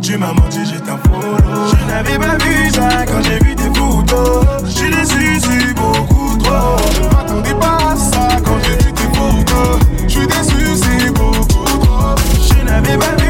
tu 0.00 0.16
m'as 0.16 0.32
menti, 0.32 0.64
j'étais 0.64 0.90
un 0.90 0.96
t'envole. 0.96 1.42
Je 1.70 1.76
n'avais 1.86 2.18
pas 2.18 2.36
vu 2.44 2.70
ça 2.70 3.04
quand 3.06 3.22
j'ai 3.22 3.38
vu 3.44 3.54
tes 3.56 3.70
photos. 3.78 4.53
J'ai 4.66 4.88
les 4.88 5.14
eus, 5.14 5.74
beaucoup 5.74 6.36
trop. 6.38 6.76
Je 6.94 7.16
m'attendais 7.16 7.54
pas 7.54 7.92
à 7.92 7.96
ça 7.96 8.28
quand 8.44 8.58
j'ai 8.64 8.84
vu 8.84 8.92
tes 8.92 9.08
photos. 9.16 9.78
Je 10.06 10.08
suis 10.08 10.26
déçu, 10.26 10.76
c'est 10.76 11.10
beaucoup 11.10 11.64
trop. 11.64 12.14
Je 12.40 12.64
n'avais 12.64 12.96
pas 12.96 13.23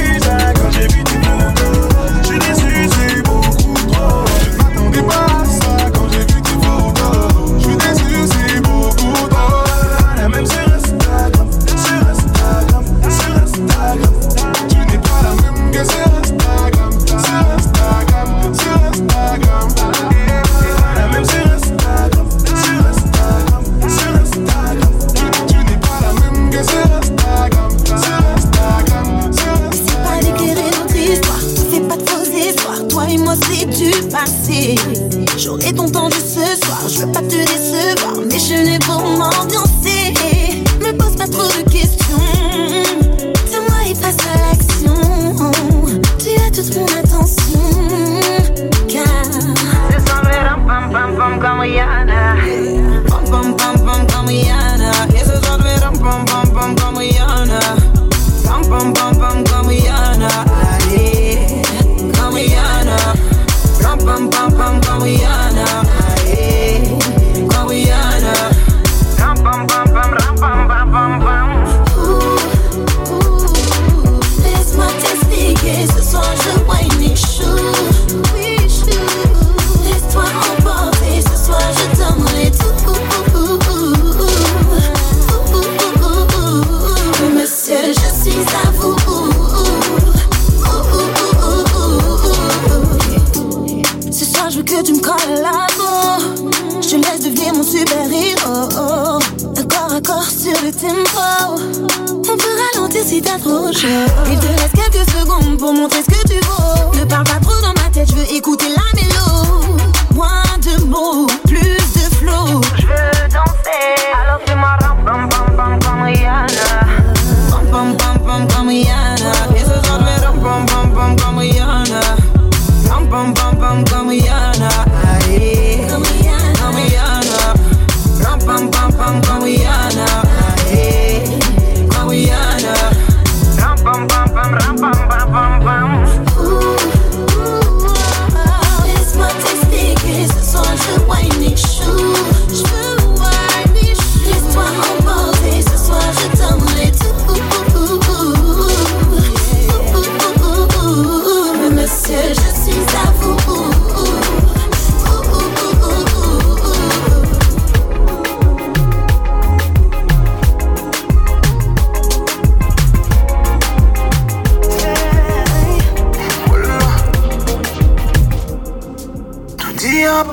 On 100.87 102.37
peut 102.37 102.57
ralentir 102.75 103.03
si 103.05 103.23
t'as 103.23 103.39
trop 103.39 103.73
chaud. 103.73 103.89
Il 104.31 104.39
te 104.39 104.47
laisse 104.47 104.73
quelques 104.75 105.09
secondes 105.11 105.59
pour 105.59 105.73
montrer 105.73 106.03
ce 106.03 106.11
que 106.11 106.29
tu 106.29 106.39
vaux. 106.47 106.95
Ne 106.99 107.05
parle 107.05 107.25
pas 107.25 107.41
trop 107.41 107.61
dans 107.63 107.73
ma 107.83 107.89
tête, 107.91 108.11
je 108.11 108.17
veux 108.17 108.35
écouter 108.35 108.67
la 108.69 109.01
mélodie. 109.01 109.83
Moins 110.15 110.43
de 110.61 110.85
mots. 110.85 111.27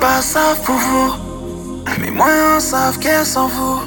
pas 0.00 0.22
ça 0.22 0.54
pour 0.64 0.74
vous. 0.74 1.14
Mes 2.00 2.10
on 2.10 2.60
savent 2.60 2.98
qu'elles 2.98 3.26
sont 3.26 3.48
vous. 3.48 3.80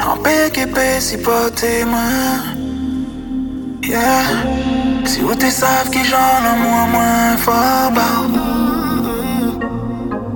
En 0.00 0.16
PKP, 0.16 1.00
si 1.00 1.16
pas 1.18 1.50
témoin. 1.50 2.56
Yeah. 3.82 4.24
Si 5.04 5.20
vous 5.20 5.34
te 5.34 5.50
savent 5.50 5.90
qui 5.90 6.04
j'en 6.04 6.40
ai 6.50 6.58
moins, 6.62 6.86
moins 6.86 7.36
fort, 7.38 7.90
bah. 7.94 8.26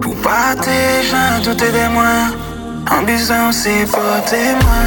Pour 0.00 0.14
pas 0.16 0.54
tes 0.60 1.02
gens, 1.08 1.42
tout 1.44 1.62
est 1.62 1.72
des 1.72 1.88
moins. 1.88 2.28
En 2.90 3.02
besoin, 3.02 3.52
c'est 3.52 3.86
pas 3.90 4.20
témoin. 4.26 4.86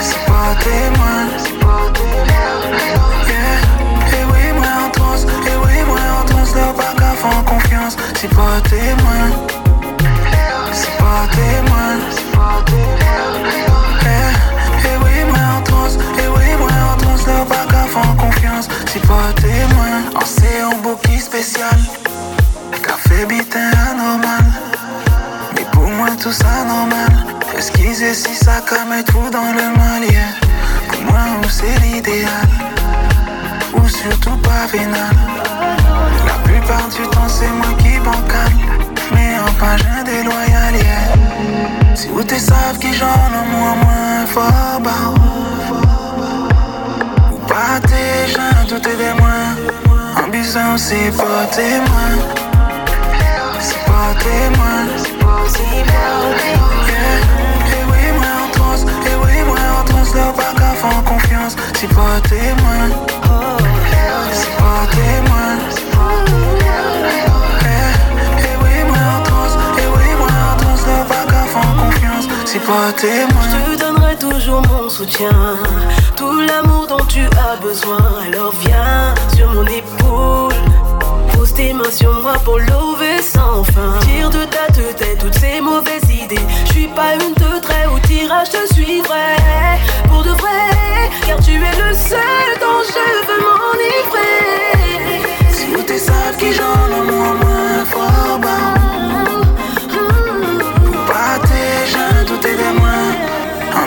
C'est 0.00 0.24
pas 0.26 0.54
témoin. 0.62 1.57
Pas 7.28 7.34
faire 7.34 7.44
confiance. 7.44 7.96
C'est 8.14 8.28
pas 8.28 8.60
témoin. 8.68 9.30
C'est 10.72 10.96
pas 10.98 11.26
témoin. 11.32 11.98
Yeah. 14.02 14.30
Et 14.84 14.96
oui, 15.02 15.24
moi 15.28 15.38
en 15.58 15.62
transe, 15.62 15.94
et 15.94 16.28
oui, 16.36 16.56
moi 16.58 16.70
en 16.92 16.96
transe, 16.96 17.24
pas 17.24 17.66
qu'à 17.70 17.84
faire 17.86 18.16
confiance. 18.16 18.68
C'est 18.86 19.06
pas 19.06 19.32
témoin. 19.36 20.02
En 20.14 20.24
c'est 20.24 20.60
un 20.60 20.76
bouquet 20.82 21.18
spécial. 21.18 21.78
Café 22.82 23.26
bitin 23.26 23.70
anormal. 23.90 24.44
Mais 25.54 25.64
pour 25.72 25.88
moi 25.88 26.08
tout 26.22 26.32
ça 26.32 26.64
normal 26.66 27.10
Esquiser 27.56 28.14
si 28.14 28.34
ça 28.34 28.60
comme 28.66 28.92
être 28.92 29.10
fou 29.12 29.30
dans 29.30 29.52
le 29.52 29.76
mal 29.76 30.04
yeah. 30.04 30.32
Pour 30.90 31.02
moi 31.02 31.20
c'est 31.48 31.80
l'idéal? 31.80 32.48
Ou 33.74 33.88
surtout 33.88 34.36
pas 34.38 34.66
vénal 34.70 35.37
La 36.26 36.34
plupart 36.44 36.88
du 36.88 37.06
temps 37.08 37.28
c'est 37.28 37.48
moi 37.48 37.72
qui 37.78 37.98
bancal 37.98 38.52
Mais 39.12 39.36
enfin 39.46 39.76
j'ai 39.78 40.04
déloyal 40.04 40.74
yeah. 40.74 41.94
Si 41.94 42.08
vous 42.08 42.22
t'es 42.22 42.38
savent 42.38 42.78
qui 42.78 42.92
j'en 42.94 43.06
ai 43.06 43.44
moins 43.52 43.74
moins 43.76 44.26
fort 44.26 44.80
bah. 44.82 45.14
Ou 47.32 47.38
pas 47.46 47.80
tes 47.86 48.32
gens 48.32 48.66
tout 48.68 48.88
est 48.88 48.96
des 48.96 49.14
moins. 49.20 50.24
Ambition 50.24 50.76
c'est 50.76 51.10
pas 51.16 51.46
témoin 51.50 52.10
C'est 53.60 53.84
pas 53.86 54.14
témoin 54.22 54.68
moi 58.12 58.26
en 58.44 58.50
transe, 58.50 58.82
et 58.82 59.16
oui, 59.24 59.42
moi 59.46 59.56
en 59.80 59.84
transe, 59.84 60.14
leur 60.14 60.32
pas 60.32 60.52
qu'à 60.54 60.74
faire 60.74 61.04
confiance. 61.04 61.56
C'est 61.74 61.88
pas 61.88 62.20
témoin, 62.28 62.90
témoin. 72.96 73.42
Je 73.50 73.72
te 73.72 73.84
donnerai 73.84 74.16
toujours 74.16 74.62
mon 74.68 74.88
soutien, 74.88 75.30
tout 76.16 76.40
l'amour 76.40 76.86
dont 76.86 77.04
tu 77.06 77.20
as 77.20 77.56
besoin. 77.60 77.98
Alors 78.26 78.52
viens 78.60 79.14
sur 79.34 79.48
mon 79.52 79.64
épaule. 79.64 80.54
Pose 81.32 81.54
tes 81.54 81.72
mains 81.72 81.90
sur 81.90 82.12
moi 82.20 82.34
pour 82.44 82.58
lever 82.58 83.22
sans 83.22 83.64
fin. 83.64 83.98
Tire 84.00 84.30
de 84.30 84.44
ta 84.44 84.66
tête 84.72 85.18
toutes 85.18 85.38
ces 85.38 85.60
mauvaises 85.60 86.10
idées. 86.10 86.46
Je 86.66 86.72
suis 86.72 86.88
pas 86.88 87.14
une 87.14 87.34
de 87.34 87.60
trait 87.60 87.86
au 87.86 87.98
tirage, 88.06 88.50
te 88.50 88.74
suivrai. 88.74 89.36
Pour 90.08 90.22
de 90.22 90.30
vrai, 90.30 91.10
car 91.26 91.38
tu 91.40 91.52
es 91.52 91.76
le 91.84 91.94
seul 91.94 92.48
dont 92.60 92.82
je 92.94 93.06
veux 93.28 93.40
m'enivrer. 93.46 95.22
Si 95.52 95.84
t'es 95.86 95.98
savent 95.98 96.36
qui 96.38 96.52
j'en 96.52 96.88
ai 96.96 97.10
moins, 97.10 97.47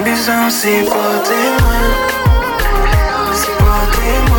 Ambition, 0.02 0.50
c'est 0.50 0.84
pas 0.86 1.20
témoin. 1.24 1.84
C'est 3.34 3.58
pas 3.60 3.86
témoin. 3.94 4.32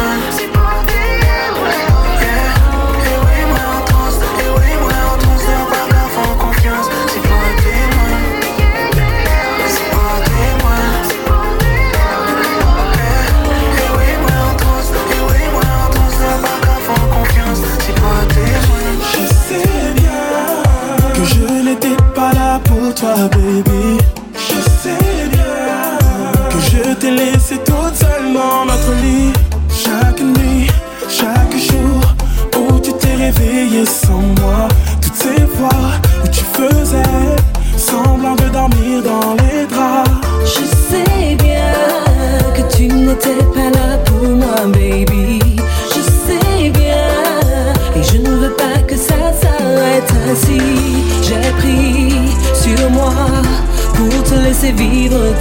Yeah. 23.02 23.28
Et 23.36 23.41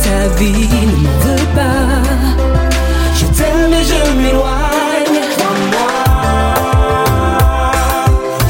ta 0.03 0.27
vie. 0.37 0.69
Ne 0.89 0.95
m'en 1.03 1.17
veux 1.23 1.47
pas. 1.55 2.01
Je 3.15 3.25
t'aime 3.37 3.73
et 3.79 3.85
je 3.91 4.01
m'éloigne. 4.19 5.21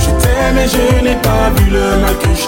Je 0.04 0.10
t'aime 0.22 0.58
et 0.64 0.68
je 0.76 1.04
n'ai 1.04 1.16
pas 1.28 1.50
vu 1.56 1.70
le 1.72 1.86
mal 2.02 2.16
que 2.18 2.32
je 2.42 2.48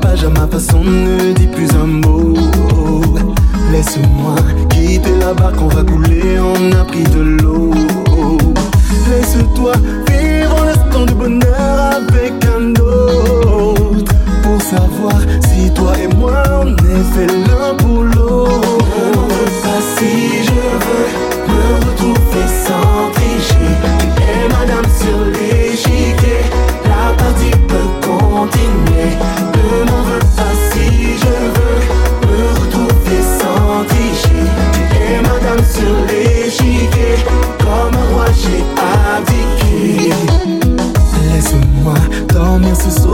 page 0.00 0.24
à 0.24 0.28
ma 0.28 0.46
façon, 0.46 0.82
ne 0.82 1.32
dis 1.32 1.46
plus 1.46 1.68
un 1.74 1.86
mot. 1.86 2.34
Laisse-moi 3.72 4.34
quitter 4.70 5.16
la 5.20 5.34
barque, 5.34 5.60
on 5.60 5.68
va 5.68 5.82
couler, 5.82 6.38
on 6.40 6.72
a 6.72 6.84
pris 6.84 7.04
de 7.04 7.20
l'eau. 7.20 7.70
Laisse-toi 9.10 9.72
vivre 10.08 10.64
l'instant 10.64 11.06
de 11.06 11.12
bonheur 11.12 11.92
avec 11.96 12.32
un 12.56 12.70
autre. 12.80 14.12
Pour 14.42 14.60
savoir 14.62 15.20
si 15.48 15.70
toi 15.72 15.92
et 15.98 16.14
moi 16.16 16.42
on 16.62 16.72
est 16.72 17.04
fait 17.14 17.26
l'un 17.26 17.74
pour 17.76 18.02
l'autre. 18.02 18.62
si 19.96 20.47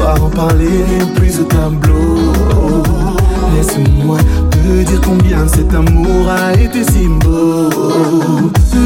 à 0.07 0.21
en 0.21 0.29
parler, 0.29 0.85
plus 1.15 1.41
au 1.41 1.45
tableau. 1.45 2.33
Laisse-moi 3.55 4.19
te 4.51 4.85
dire 4.85 5.01
combien 5.01 5.47
cet 5.49 5.75
amour 5.75 6.29
a 6.29 6.53
été 6.55 6.85
si 6.85 7.07
beau. 7.09 7.71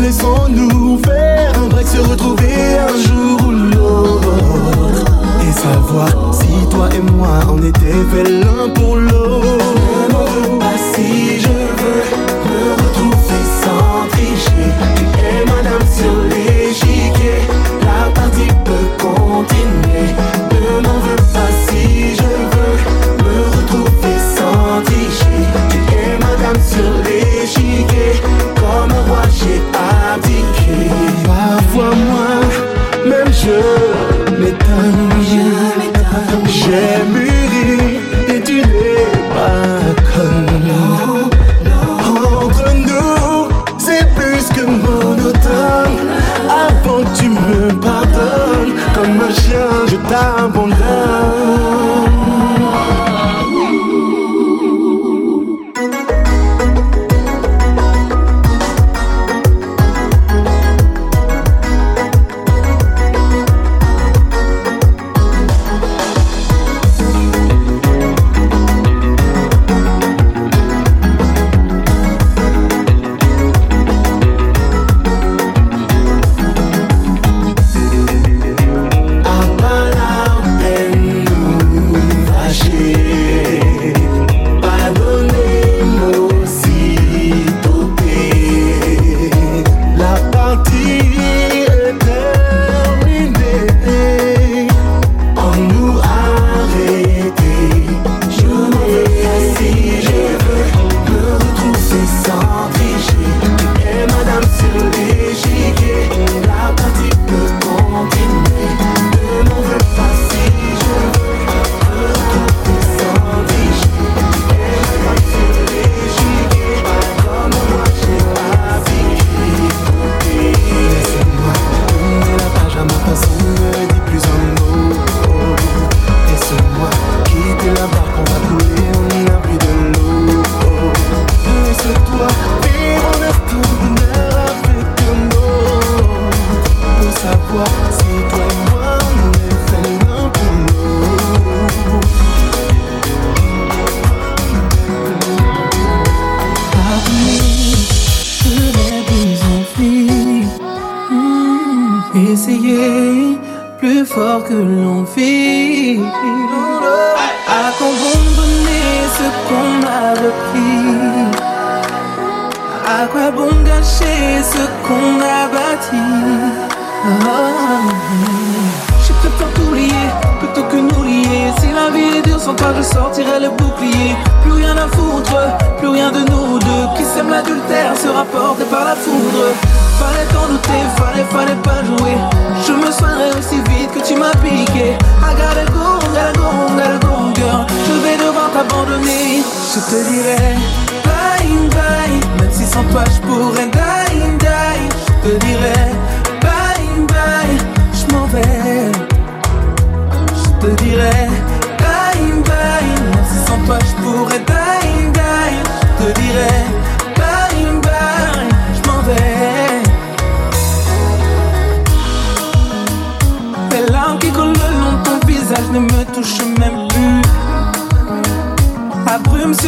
Laissons-nous 0.02 0.98
faire 1.04 1.52
un 1.62 1.68
break, 1.68 1.86
se 1.86 2.00
retrouver 2.00 2.78
un 2.78 2.96
jour 3.06 3.48
ou 3.48 3.50
l'autre. 3.50 5.04
Et 5.42 5.52
savoir 5.52 6.34
si 6.34 6.68
toi 6.70 6.88
et 6.94 7.12
moi 7.12 7.40
on 7.50 7.58
était 7.62 8.04
faits 8.10 8.28
l'un 8.28 8.68
pour 8.70 8.96
l'autre. 8.96 10.64
si 10.94 11.40
je 11.40 11.48
veux. 11.48 12.28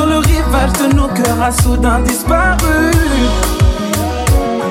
Sur 0.00 0.08
le 0.08 0.16
rivage 0.16 0.72
de 0.80 0.96
nos 0.96 1.08
cœurs 1.08 1.42
a 1.42 1.52
soudain 1.52 2.00
disparu. 2.00 2.90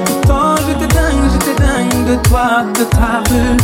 Pourtant 0.06 0.56
j'étais 0.66 0.92
dingue, 0.92 1.24
j'étais 1.34 1.62
dingue 1.62 2.06
de 2.10 2.16
toi, 2.28 2.64
de 2.74 2.84
ta 2.86 3.22
rue. 3.30 3.58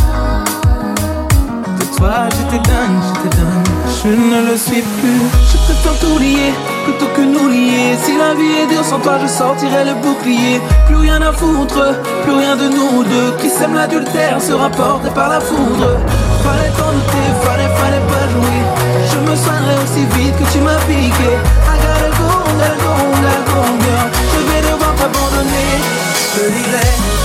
De 1.76 1.96
toi 1.96 2.28
j'étais 2.30 2.62
dingue, 2.70 3.00
j'étais 3.08 3.36
dingue. 3.36 3.66
Je 4.00 4.08
ne 4.10 4.48
le 4.48 4.56
suis 4.56 4.82
plus. 4.82 5.22
Je 5.50 5.56
préfère 5.64 5.98
t'oublier 5.98 6.54
plutôt 6.84 7.08
que 7.16 7.22
nous 7.22 7.48
lier. 7.48 7.96
Si 8.00 8.16
la 8.16 8.34
vie 8.34 8.62
est 8.62 8.68
dure 8.72 8.84
sans 8.84 9.00
toi 9.00 9.18
je 9.20 9.26
sortirai 9.26 9.86
le 9.86 9.94
bouclier. 9.94 10.60
Plus 10.86 10.94
rien 10.94 11.20
à 11.20 11.32
foutre, 11.32 11.82
plus 12.22 12.32
rien 12.32 12.54
de 12.54 12.68
nous 12.68 13.02
deux. 13.02 13.34
Qui 13.40 13.50
sème 13.50 13.74
l'adultère 13.74 14.40
sera 14.40 14.70
porté 14.70 15.10
par 15.10 15.30
la 15.30 15.40
foudre. 15.40 15.98
Fallait 16.44 16.70
t'en 16.78 16.92
douter, 16.92 17.26
fallait, 17.42 17.74
fallait 17.74 18.06
pas 18.06 18.28
jouer. 18.30 18.65
Je 19.16 19.30
me 19.30 19.34
soignerai 19.34 19.76
aussi 19.82 20.04
vite 20.14 20.36
que 20.36 20.52
tu 20.52 20.58
m'as 20.60 20.76
piqué. 20.80 21.30
I 21.32 21.78
gotta 21.80 22.10
go, 22.18 22.28
gotta 22.58 22.76
go, 22.84 22.92
gotta 23.22 24.10
Je 24.34 24.52
vais 24.52 24.60
devoir 24.60 24.94
t'abandonner, 24.94 25.80
je 26.34 26.50
dirais 26.50 27.15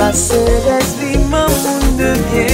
Pase 0.00 0.40
resvi 0.64 1.18
ma 1.28 1.44
moun 1.46 1.96
devye 1.98 2.46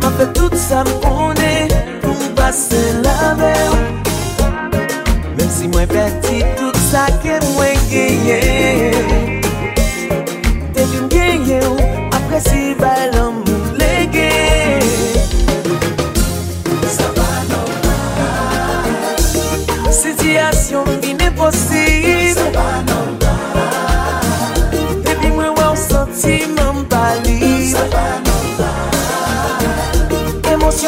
Ma 0.00 0.10
fe 0.16 0.26
tout 0.32 0.54
sa 0.54 0.84
mpone 0.84 1.66
Pou 2.04 2.14
m'pase 2.14 2.82
la 3.02 3.34
ver 3.40 3.74
Mem 5.34 5.50
si 5.56 5.66
mwen 5.72 5.90
peti 5.90 6.38
tout 6.60 6.78
sa 6.84 7.08
ke 7.24 7.40
mwen 7.48 7.82
geye 7.90 8.38
Depi 10.78 11.02
mgeye 11.08 11.58
ou 11.66 11.90
apresi 12.20 12.77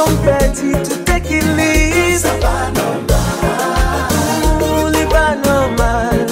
yon 0.00 0.16
peti, 0.24 0.72
tout 0.88 1.10
e 1.14 1.18
ki 1.26 1.40
li 1.56 2.16
Sa 2.20 2.32
pa 2.42 2.56
normal. 2.76 4.08
Ou 4.64 4.88
li 4.94 5.04
pa 5.12 5.26
normal. 5.44 6.24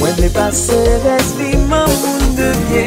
Mwen 0.00 0.18
li 0.22 0.30
pa 0.34 0.48
se 0.54 0.78
resvi, 1.04 1.54
mwen 1.70 1.90
moun 2.02 2.36
devye 2.38 2.84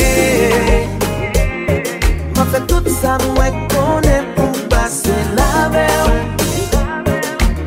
Mwen 2.35 2.51
fe 2.53 2.63
tout 2.69 2.89
sa 2.99 3.17
mwen 3.25 3.63
konen 3.73 4.29
pou 4.37 4.67
pase 4.71 5.15
la 5.37 5.67
ver 5.73 6.13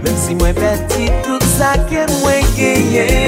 Mwen 0.02 0.16
si 0.24 0.38
mwen 0.38 0.56
peti, 0.56 1.10
tout 1.26 1.44
sa 1.56 1.74
ke 1.90 2.06
mwen 2.20 2.54
geye 2.56 3.21